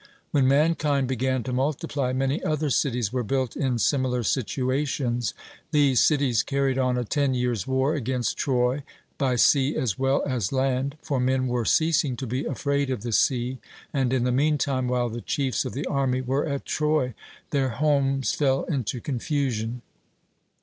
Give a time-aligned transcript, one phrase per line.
[0.31, 5.35] When mankind began to multiply, many other cities were built in similar situations.
[5.69, 8.81] These cities carried on a ten years' war against Troy,
[9.19, 13.11] by sea as well as land, for men were ceasing to be afraid of the
[13.11, 13.59] sea,
[13.93, 17.13] and, in the meantime, while the chiefs of the army were at Troy,
[17.51, 19.83] their homes fell into confusion.